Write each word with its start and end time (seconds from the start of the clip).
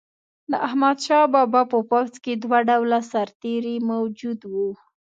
د 0.51 0.53
احمدشاه 0.67 1.31
بابا 1.33 1.61
په 1.71 1.77
پوځ 1.89 2.11
کې 2.23 2.33
دوه 2.43 2.59
ډوله 2.69 2.99
سرتیري 3.11 3.75
موجود 3.91 4.39
وو. 4.53 4.69